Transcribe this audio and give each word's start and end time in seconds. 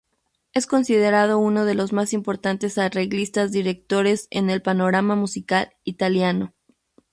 Es 0.51 0.65
considerado 0.65 1.37
uno 1.37 1.63
de 1.63 1.75
los 1.75 1.93
más 1.93 2.11
importantes 2.13 2.79
arreglistas-directores 2.79 4.25
en 4.31 4.49
el 4.49 4.63
panorama 4.63 5.15
musical 5.15 5.73
italiano. 5.83 6.55